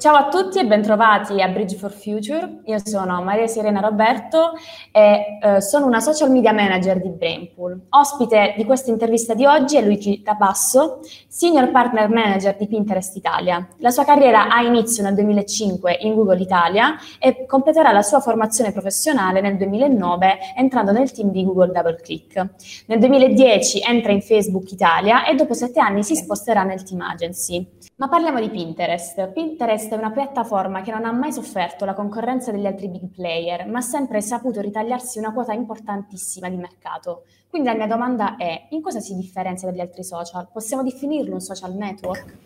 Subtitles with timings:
[0.00, 2.62] Ciao a tutti e bentrovati a Bridge for Future.
[2.64, 4.52] Io sono Maria Serena Roberto
[4.90, 7.78] e eh, sono una social media manager di Brainpool.
[7.90, 13.68] Ospite di questa intervista di oggi è Luigi Tapasso, senior partner manager di Pinterest Italia.
[13.80, 18.72] La sua carriera ha inizio nel 2005 in Google Italia e completerà la sua formazione
[18.72, 22.48] professionale nel 2009 entrando nel team di Google DoubleClick.
[22.86, 27.66] Nel 2010 entra in Facebook Italia e dopo sette anni si sposterà nel team agency.
[27.96, 29.28] Ma parliamo di Pinterest.
[29.28, 33.66] Pinterest è una piattaforma che non ha mai sofferto la concorrenza degli altri big player,
[33.66, 37.24] ma ha sempre saputo ritagliarsi una quota importantissima di mercato.
[37.48, 40.48] Quindi la mia domanda è, in cosa si differenzia dagli altri social?
[40.52, 42.36] Possiamo definirlo un social network?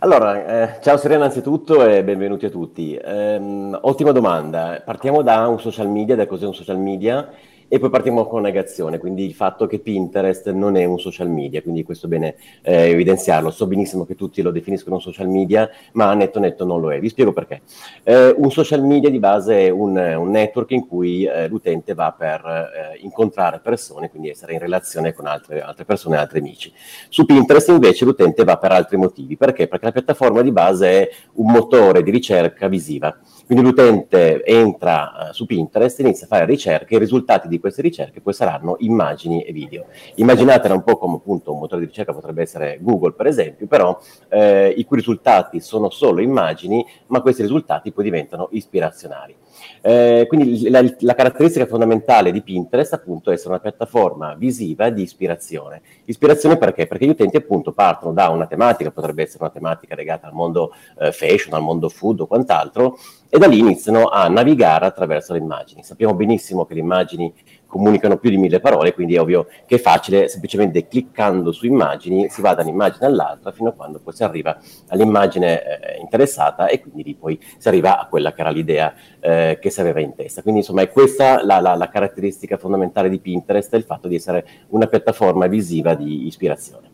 [0.00, 2.94] Allora, eh, ciao Serena innanzitutto e benvenuti a tutti.
[2.96, 4.82] Ehm, ottima domanda.
[4.84, 7.28] Partiamo da un social media, da cos'è un social media
[7.72, 11.62] e poi partiamo con negazione, quindi il fatto che Pinterest non è un social media,
[11.62, 13.50] quindi questo è bene eh, evidenziarlo.
[13.50, 17.00] So benissimo che tutti lo definiscono un social media, ma netto netto non lo è.
[17.00, 17.62] Vi spiego perché.
[18.02, 22.14] Eh, un social media di base è un, un network in cui eh, l'utente va
[22.14, 26.70] per eh, incontrare persone, quindi essere in relazione con altre, altre persone, altri amici.
[27.08, 29.38] Su Pinterest invece l'utente va per altri motivi.
[29.38, 29.66] Perché?
[29.66, 33.18] Perché la piattaforma di base è un motore di ricerca visiva.
[33.52, 38.22] Quindi l'utente entra uh, su Pinterest, inizia a fare ricerche i risultati di queste ricerche
[38.22, 39.88] poi saranno immagini e video.
[40.14, 44.00] Immaginatela un po' come appunto un motore di ricerca potrebbe essere Google per esempio, però
[44.30, 49.36] eh, i cui risultati sono solo immagini, ma questi risultati poi diventano ispirazionali.
[49.80, 55.02] Eh, quindi la, la, caratteristica fondamentale di Pinterest appunto è essere una piattaforma visiva di
[55.02, 55.82] ispirazione.
[56.04, 56.86] Ispirazione perché?
[56.86, 60.72] Perché gli utenti appunto partono da una tematica, potrebbe essere una tematica legata al mondo
[60.98, 65.38] eh, fashion, al mondo food o quant'altro, e da lì iniziano a navigare attraverso le
[65.38, 65.82] immagini.
[65.82, 67.32] Sappiamo benissimo che le immagini
[67.72, 72.28] comunicano più di mille parole, quindi è ovvio che è facile, semplicemente cliccando su immagini
[72.28, 76.82] si va da un'immagine all'altra fino a quando poi si arriva all'immagine eh, interessata e
[76.82, 80.14] quindi lì poi si arriva a quella che era l'idea eh, che si aveva in
[80.14, 80.42] testa.
[80.42, 84.46] Quindi insomma è questa la, la, la caratteristica fondamentale di Pinterest, il fatto di essere
[84.68, 86.90] una piattaforma visiva di ispirazione.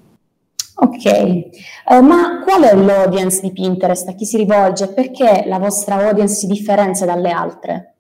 [0.80, 1.48] Ok,
[1.86, 4.06] uh, ma qual è l'audience di Pinterest?
[4.06, 4.86] A chi si rivolge?
[4.92, 7.94] Perché la vostra audience si differenzia dalle altre?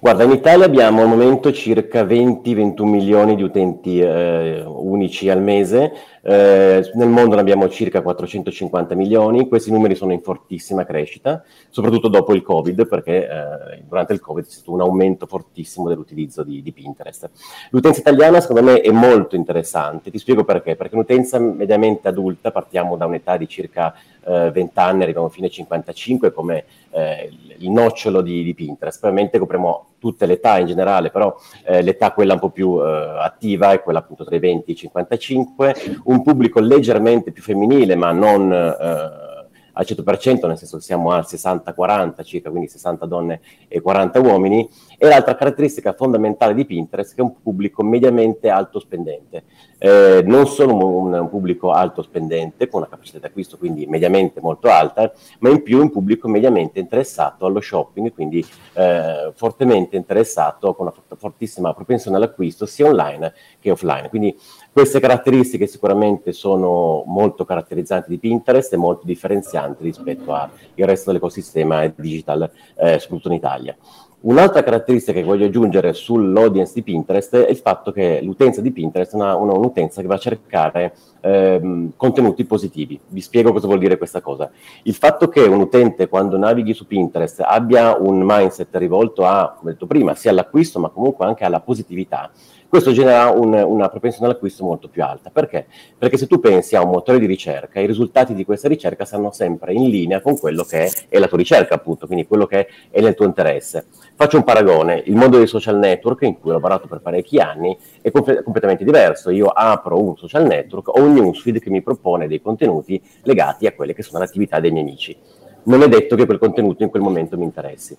[0.00, 5.92] Guarda, in Italia abbiamo al momento circa 20-21 milioni di utenti eh, unici al mese,
[6.22, 12.08] eh, nel mondo ne abbiamo circa 450 milioni, questi numeri sono in fortissima crescita, soprattutto
[12.08, 16.62] dopo il Covid, perché eh, durante il Covid c'è stato un aumento fortissimo dell'utilizzo di,
[16.62, 17.30] di, Pinterest.
[17.70, 22.96] L'utenza italiana secondo me è molto interessante, ti spiego perché, perché un'utenza mediamente adulta, partiamo
[22.96, 23.94] da un'età di circa
[24.24, 29.38] eh, 20 anni, arriviamo fino ai 55 come eh, il nocciolo di, di Pinterest, probabilmente
[29.38, 33.72] copriamo tutte le età in generale, però eh, l'età quella un po' più eh, attiva
[33.72, 35.74] è quella appunto tra i 20 e i 55,
[36.10, 39.28] un pubblico leggermente più femminile ma non eh,
[39.72, 44.68] al 100%, nel senso che siamo al 60-40 circa, quindi 60 donne e 40 uomini,
[44.98, 49.44] e l'altra caratteristica fondamentale di Pinterest è che è un pubblico mediamente alto spendente,
[49.78, 54.40] eh, non solo un, un, pubblico alto spendente, con una capacità di acquisto quindi mediamente
[54.40, 58.44] molto alta, ma in più un pubblico mediamente interessato allo shopping, quindi
[58.74, 64.08] eh, fortemente interessato, con una fortissima propensione all'acquisto sia online che offline.
[64.10, 64.36] Quindi
[64.72, 71.86] queste caratteristiche sicuramente sono molto caratterizzanti di Pinterest e molto differenzianti rispetto al resto dell'ecosistema
[71.94, 73.76] digital, eh, soprattutto in Italia.
[74.22, 79.12] Un'altra caratteristica che voglio aggiungere sull'audience di Pinterest è il fatto che l'utenza di Pinterest
[79.12, 83.00] è una, una, un'utenza che va a cercare ehm, contenuti positivi.
[83.06, 84.50] Vi spiego cosa vuol dire questa cosa.
[84.82, 89.72] Il fatto che un utente quando navighi su Pinterest abbia un mindset rivolto a, come
[89.72, 92.30] detto prima, sia all'acquisto ma comunque anche alla positività,
[92.70, 95.30] questo genera un, una propensione all'acquisto molto più alta.
[95.30, 95.66] Perché?
[95.98, 99.32] Perché se tu pensi a un motore di ricerca, i risultati di questa ricerca saranno
[99.32, 103.00] sempre in linea con quello che è la tua ricerca, appunto, quindi quello che è
[103.00, 103.86] nel tuo interesse.
[104.14, 107.76] Faccio un paragone, il mondo dei social network, in cui ho lavorato per parecchi anni,
[108.00, 109.30] è comp- completamente diverso.
[109.30, 113.72] Io apro un social network, ho un newsfeed che mi propone dei contenuti legati a
[113.72, 115.16] quelle che sono le attività dei miei amici.
[115.64, 117.96] Non è detto che quel contenuto in quel momento mi interessi.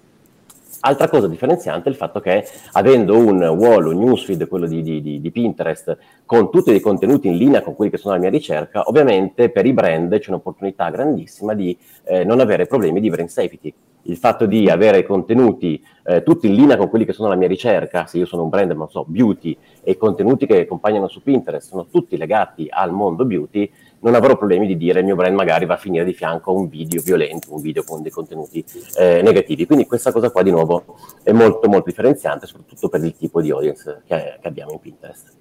[0.83, 5.21] Altra cosa differenziante è il fatto che avendo un wall, un newsfeed, quello di, di,
[5.21, 5.95] di, Pinterest,
[6.25, 9.67] con tutti i contenuti in linea con quelli che sono la mia ricerca, ovviamente per
[9.67, 13.71] i brand c'è un'opportunità grandissima di eh, non avere problemi di brand safety
[14.03, 17.47] il fatto di avere contenuti eh, tutti in linea con quelli che sono la mia
[17.47, 21.69] ricerca, se io sono un brand, non so, beauty, e contenuti che accompagnano su Pinterest
[21.69, 23.69] sono tutti legati al mondo beauty,
[23.99, 26.55] non avrò problemi di dire il mio brand magari va a finire di fianco a
[26.55, 28.63] un video violento, un video con dei contenuti
[28.97, 29.65] eh, negativi.
[29.65, 30.83] Quindi questa cosa qua di nuovo
[31.23, 35.39] è molto molto differenziante, soprattutto per il tipo di audience che, che abbiamo in Pinterest.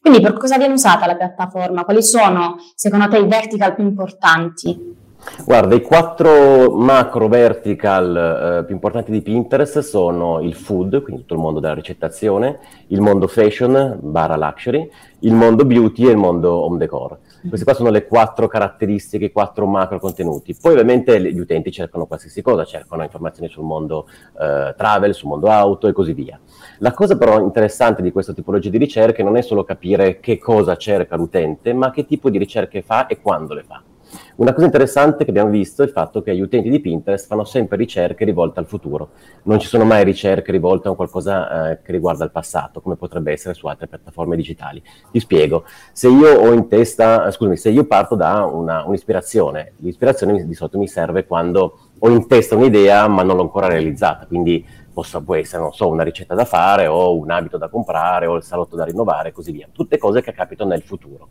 [0.00, 1.84] Quindi per cosa viene usata la piattaforma?
[1.84, 4.95] Quali sono secondo te i vertical più importanti?
[5.44, 11.34] Guarda, i quattro macro vertical eh, più importanti di Pinterest sono il food, quindi tutto
[11.34, 12.58] il mondo della ricettazione,
[12.88, 14.88] il mondo fashion, barra luxury,
[15.20, 17.18] il mondo beauty e il mondo home decor.
[17.48, 20.56] Queste qua sono le quattro caratteristiche, i quattro macro contenuti.
[20.60, 24.08] Poi ovviamente gli utenti cercano qualsiasi cosa, cercano informazioni sul mondo
[24.40, 26.40] eh, travel, sul mondo auto e così via.
[26.78, 30.76] La cosa però interessante di questa tipologia di ricerche non è solo capire che cosa
[30.76, 33.80] cerca l'utente, ma che tipo di ricerche fa e quando le fa.
[34.36, 37.44] Una cosa interessante che abbiamo visto è il fatto che gli utenti di Pinterest fanno
[37.44, 39.10] sempre ricerche rivolte al futuro.
[39.44, 43.32] Non ci sono mai ricerche rivolte a qualcosa eh, che riguarda il passato, come potrebbe
[43.32, 44.82] essere su altre piattaforme digitali.
[45.10, 45.64] Ti spiego.
[45.92, 50.54] Se io ho in testa, eh, scusami, se io parto da una, un'ispirazione, l'ispirazione di
[50.54, 55.20] solito mi serve quando ho in testa un'idea ma non l'ho ancora realizzata, quindi possa,
[55.20, 58.42] può essere, non so, una ricetta da fare o un abito da comprare o il
[58.42, 59.68] salotto da rinnovare e così via.
[59.70, 61.28] Tutte cose che capitano nel futuro.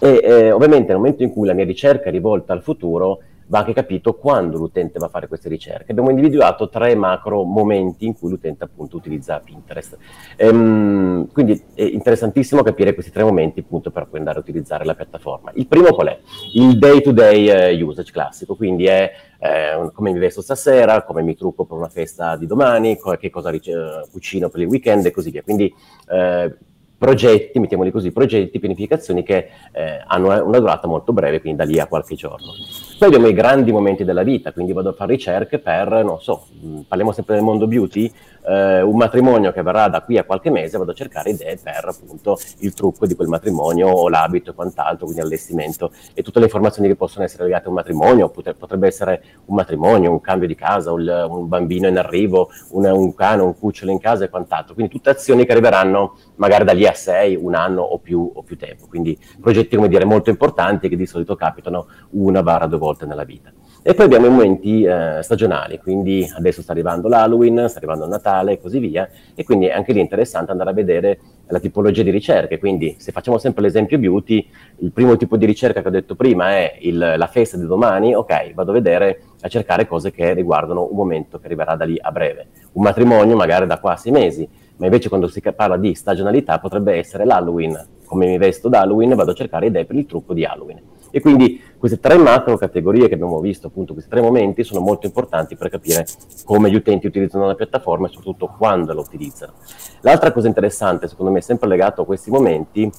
[0.00, 3.58] E eh, ovviamente nel momento in cui la mia ricerca è rivolta al futuro, va
[3.58, 5.90] anche capito quando l'utente va a fare queste ricerche.
[5.90, 9.96] Abbiamo individuato tre macro momenti in cui l'utente appunto utilizza Pinterest.
[10.36, 14.94] Ehm, quindi è interessantissimo capire questi tre momenti appunto per poi andare a utilizzare la
[14.94, 15.50] piattaforma.
[15.54, 16.18] Il primo qual è?
[16.54, 19.10] Il day-to-day eh, usage classico, quindi è
[19.40, 23.50] eh, come mi vesto stasera, come mi trucco per una festa di domani, che cosa
[23.50, 25.42] ric- cucino per il weekend e così via.
[25.42, 25.72] Quindi
[26.10, 26.54] eh,
[26.98, 31.78] progetti, mettiamoli così, progetti, pianificazioni che eh, hanno una durata molto breve, quindi da lì
[31.78, 32.52] a qualche giorno.
[32.98, 36.46] Poi abbiamo i grandi momenti della vita, quindi vado a fare ricerche per, non so,
[36.86, 38.12] parliamo sempre del mondo beauty,
[38.48, 41.84] eh, un matrimonio che verrà da qui a qualche mese, vado a cercare idee per
[41.84, 46.46] appunto il trucco di quel matrimonio o l'abito e quant'altro, quindi allestimento e tutte le
[46.46, 50.54] informazioni che possono essere legate a un matrimonio, potrebbe essere un matrimonio, un cambio di
[50.54, 54.74] casa, un, un bambino in arrivo, un, un cane, un cucciolo in casa e quant'altro,
[54.74, 58.42] quindi tutte azioni che arriveranno magari da lì a sei, un anno o più, o
[58.42, 58.86] più tempo.
[58.86, 63.24] Quindi progetti, come dire, molto importanti che di solito capitano una barra due volte nella
[63.24, 63.52] vita.
[63.80, 68.10] E poi abbiamo i momenti eh, stagionali, quindi adesso sta arrivando l'Halloween, sta arrivando il
[68.10, 72.02] Natale e così via, e quindi anche lì è interessante andare a vedere la tipologia
[72.02, 72.58] di ricerche.
[72.58, 74.46] Quindi se facciamo sempre l'esempio beauty,
[74.80, 78.14] il primo tipo di ricerca che ho detto prima è il, la festa di domani,
[78.14, 81.96] ok, vado a vedere, a cercare cose che riguardano un momento che arriverà da lì
[81.98, 82.48] a breve.
[82.72, 84.46] Un matrimonio magari da qua a sei mesi,
[84.76, 87.86] ma invece quando si parla di stagionalità potrebbe essere l'Halloween.
[88.04, 90.80] Come mi vesto da Halloween, vado a cercare idee per il trucco di Halloween.
[91.10, 95.06] E quindi queste tre macro categorie che abbiamo visto, appunto questi tre momenti, sono molto
[95.06, 96.06] importanti per capire
[96.44, 99.52] come gli utenti utilizzano la piattaforma e soprattutto quando la utilizzano.
[100.00, 102.90] L'altra cosa interessante, secondo me, sempre legato a questi momenti,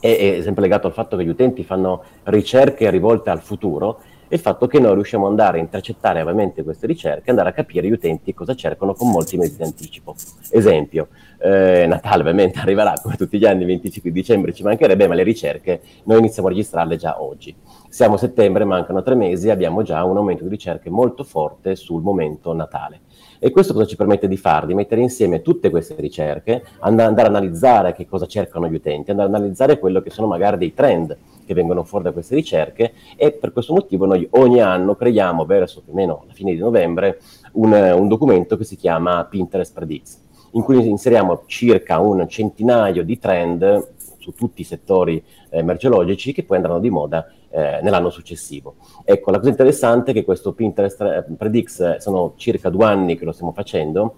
[0.00, 4.38] è, è sempre legato al fatto che gli utenti fanno ricerche rivolte al futuro il
[4.40, 7.86] fatto che noi riusciamo ad andare a intercettare ovviamente queste ricerche e andare a capire
[7.86, 10.14] gli utenti cosa cercano con molti mesi di anticipo.
[10.50, 15.14] Esempio, eh, Natale ovviamente arriverà come tutti gli anni, il 25 dicembre ci mancherebbe, ma
[15.14, 17.54] le ricerche noi iniziamo a registrarle già oggi.
[17.88, 22.02] Siamo a settembre, mancano tre mesi, abbiamo già un aumento di ricerche molto forte sul
[22.02, 23.00] momento Natale.
[23.38, 24.66] E questo cosa ci permette di fare?
[24.66, 29.10] Di mettere insieme tutte queste ricerche, andare, andare ad analizzare che cosa cercano gli utenti,
[29.10, 32.92] andare ad analizzare quello che sono magari dei trend che vengono fuori da queste ricerche
[33.16, 36.58] e per questo motivo noi ogni anno creiamo verso più o meno la fine di
[36.58, 37.20] novembre
[37.52, 40.22] un, un documento che si chiama Pinterest Predicts,
[40.54, 46.44] in cui inseriamo circa un centinaio di trend su tutti i settori eh, merceologici che
[46.44, 48.76] poi andranno di moda eh, nell'anno successivo.
[49.04, 53.16] Ecco, la cosa interessante è che questo Pinterest eh, Predix eh, sono circa due anni
[53.16, 54.14] che lo stiamo facendo,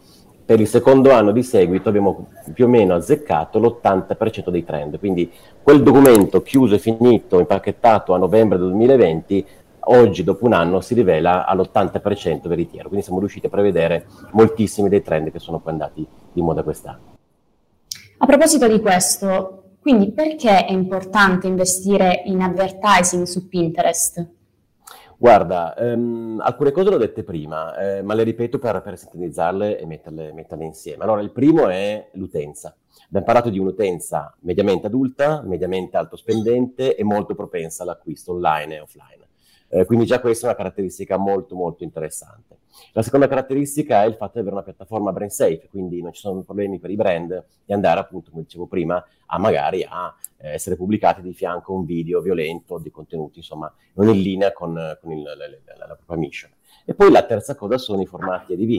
[0.47, 5.29] per il secondo anno di seguito abbiamo più o meno azzeccato l'80% dei trend, quindi
[5.61, 9.47] quel documento chiuso e finito, impacchettato a novembre del 2020,
[9.87, 15.03] oggi dopo un anno si rivela all'80% veritiero, quindi siamo riusciti a prevedere moltissimi dei
[15.03, 17.15] trend che sono poi andati di moda quest'anno.
[18.19, 24.35] A proposito di questo, quindi perché è importante investire in advertising su Pinterest?
[25.19, 29.79] Guarda, ehm, alcune cose le ho dette prima, eh, ma le ripeto per, per sintetizzarle
[29.79, 31.05] e metterle, metterle, insieme.
[31.05, 32.77] Allora, il primo è l'utenza.
[33.07, 38.81] Abbiamo parlato di un'utenza mediamente adulta, mediamente alto spendente e molto propensa all'acquisto online e
[38.81, 39.26] offline.
[39.69, 42.59] Eh, quindi già questa è una caratteristica molto molto interessante.
[42.93, 46.21] La seconda caratteristica è il fatto di avere una piattaforma brand safe, quindi non ci
[46.21, 50.53] sono problemi per i brand di andare appunto, come dicevo prima, a magari a eh,
[50.53, 55.13] essere pubblicati di fianco un video violento, di contenuti insomma non in linea con, con
[55.13, 56.51] il, la, la, la propria mission.
[56.89, 58.71] E poi la terza cosa sono i formati ADV.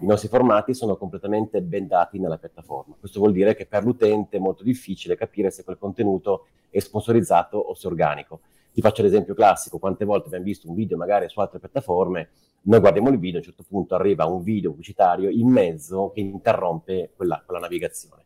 [0.00, 2.94] I nostri formati sono completamente bendati nella piattaforma.
[3.00, 7.58] Questo vuol dire che per l'utente è molto difficile capire se quel contenuto è sponsorizzato
[7.58, 8.40] o se organico.
[8.76, 12.28] Ti faccio l'esempio classico, quante volte abbiamo visto un video magari su altre piattaforme,
[12.64, 16.20] noi guardiamo il video, a un certo punto arriva un video pubblicitario in mezzo che
[16.20, 18.24] interrompe quella, quella navigazione.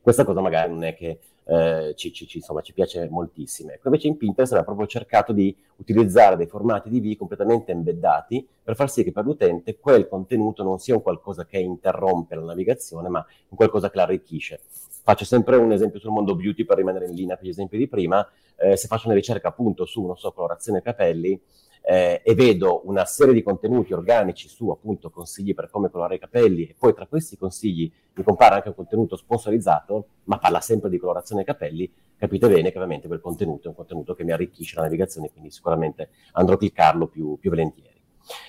[0.00, 3.70] Questa cosa magari non è che eh, ci, ci, insomma, ci, piace moltissimo.
[3.70, 8.76] Ecco, invece in Pinterest abbiamo proprio cercato di utilizzare dei formati DV completamente embeddati per
[8.76, 13.08] far sì che per l'utente quel contenuto non sia un qualcosa che interrompe la navigazione,
[13.08, 14.60] ma un qualcosa che la arricchisce.
[15.04, 17.88] Faccio sempre un esempio sul mondo beauty per rimanere in linea con gli esempi di
[17.88, 18.26] prima.
[18.56, 21.40] Eh, se faccio una ricerca appunto su, non so, colorazione capelli,
[21.82, 26.18] eh, e vedo una serie di contenuti organici su appunto consigli per come colorare i
[26.18, 30.88] capelli e poi tra questi consigli mi compare anche un contenuto sponsorizzato, ma parla sempre
[30.88, 34.32] di colorazione dei capelli, capite bene che ovviamente quel contenuto è un contenuto che mi
[34.32, 37.91] arricchisce la navigazione, quindi sicuramente andrò a cliccarlo più, più volentieri.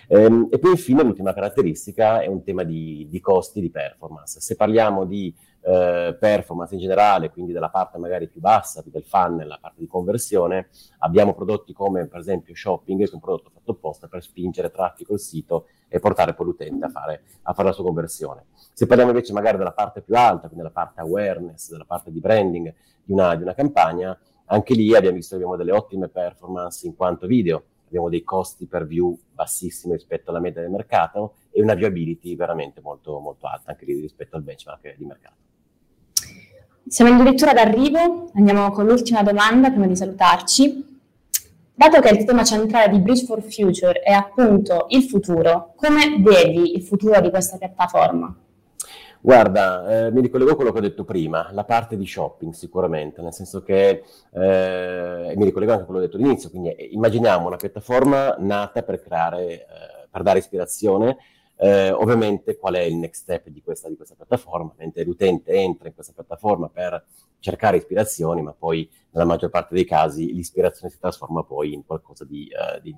[0.07, 4.39] Ehm, e poi infine l'ultima caratteristica è un tema di, di costi, di performance.
[4.39, 9.47] Se parliamo di eh, performance in generale, quindi della parte magari più bassa del funnel,
[9.47, 13.71] la parte di conversione, abbiamo prodotti come per esempio shopping, che è un prodotto fatto
[13.71, 17.73] apposta per spingere traffico al sito e portare poi l'utente a fare, a fare la
[17.73, 18.45] sua conversione.
[18.73, 22.19] Se parliamo invece magari della parte più alta, quindi della parte awareness, della parte di
[22.19, 26.85] branding di una, di una campagna, anche lì abbiamo visto che abbiamo delle ottime performance
[26.85, 27.63] in quanto video,
[27.93, 32.81] abbiamo dei costi per view bassissimi rispetto alla media del mercato e una viewability veramente
[32.81, 35.35] molto, molto alta anche rispetto al benchmark di mercato.
[36.87, 40.91] Siamo addirittura d'arrivo, andiamo con l'ultima domanda prima di salutarci.
[41.75, 46.75] Dato che il tema centrale di Bridge for Future è appunto il futuro, come vedi
[46.75, 48.35] il futuro di questa piattaforma?
[49.25, 53.21] Guarda, eh, mi ricollego a quello che ho detto prima, la parte di shopping sicuramente,
[53.21, 54.03] nel senso che
[54.33, 58.35] eh, mi ricollego anche a quello che ho detto all'inizio, quindi eh, immaginiamo una piattaforma
[58.39, 59.65] nata per creare, eh,
[60.11, 61.15] per dare ispirazione
[61.57, 64.73] eh, ovviamente qual è il next step di questa, di questa piattaforma?
[64.77, 67.05] Mentre l'utente entra in questa piattaforma per
[67.39, 72.23] cercare ispirazioni, ma poi nella maggior parte dei casi l'ispirazione si trasforma poi in qualcosa
[72.23, 72.95] di, uh, di,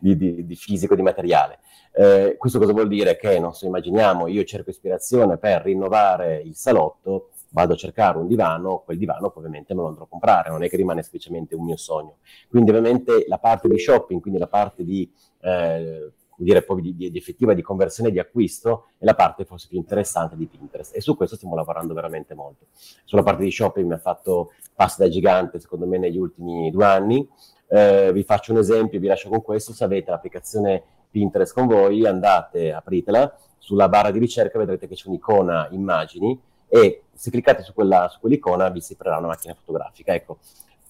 [0.00, 1.58] di, di fisico, di materiale.
[1.92, 3.16] Eh, questo cosa vuol dire?
[3.16, 8.28] Che, non so, immaginiamo, io cerco ispirazione per rinnovare il salotto, vado a cercare un
[8.28, 11.64] divano, quel divano ovviamente me lo andrò a comprare, non è che rimane semplicemente un
[11.64, 12.18] mio sogno.
[12.48, 16.12] Quindi ovviamente la parte di shopping, quindi la parte di eh,
[16.44, 20.36] dire poi di, di, effettiva di conversione di acquisto è la parte forse più interessante
[20.36, 22.66] di Pinterest e su questo stiamo lavorando veramente molto.
[23.04, 26.84] Sulla parte di shopping mi ha fatto passi da gigante secondo me negli ultimi due
[26.84, 27.28] anni.
[27.68, 32.06] Eh, vi faccio un esempio, vi lascio con questo, se avete l'applicazione Pinterest con voi
[32.06, 37.74] andate, apritela, sulla barra di ricerca vedrete che c'è un'icona immagini e se cliccate su,
[37.74, 40.14] quella, su quell'icona vi si aprirà una macchina fotografica.
[40.14, 40.38] Ecco,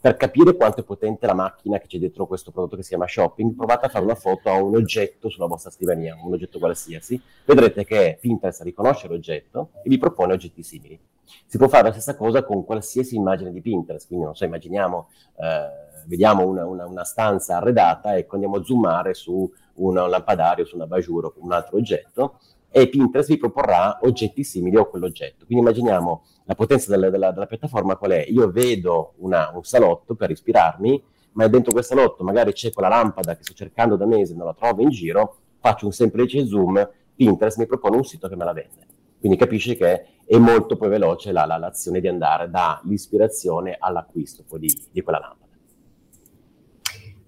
[0.00, 3.06] per capire quanto è potente la macchina che c'è dietro questo prodotto che si chiama
[3.06, 7.20] Shopping, provate a fare una foto a un oggetto sulla vostra scrivania, un oggetto qualsiasi,
[7.44, 10.98] vedrete che Pinterest riconosce l'oggetto e vi propone oggetti simili.
[11.46, 15.08] Si può fare la stessa cosa con qualsiasi immagine di Pinterest, quindi non so, immaginiamo,
[15.36, 20.76] eh, vediamo una, una, una, stanza arredata e andiamo a zoomare su un lampadario, su
[20.76, 22.38] una bajour o un altro oggetto
[22.70, 25.44] e Pinterest vi proporrà oggetti simili a quell'oggetto.
[25.44, 28.24] Quindi immaginiamo la potenza della, della, della piattaforma qual è?
[28.28, 33.36] Io vedo una, un salotto per ispirarmi, ma dentro quel salotto magari c'è quella lampada
[33.36, 36.88] che sto cercando da mesi e non la trovo in giro, faccio un semplice zoom,
[37.14, 38.86] Pinterest mi propone un sito che me la vende.
[39.18, 44.72] Quindi capisci che è molto poi veloce la, la, l'azione di andare dall'ispirazione all'acquisto di,
[44.90, 45.49] di quella lampada.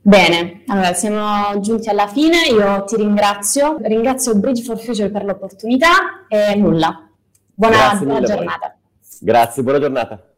[0.04, 6.26] Bene, allora siamo giunti alla fine, io ti ringrazio, ringrazio Bridge for Future per l'opportunità
[6.28, 7.08] e nulla.
[7.54, 8.76] Buona, buona giornata.
[9.20, 10.31] Grazie, buona giornata.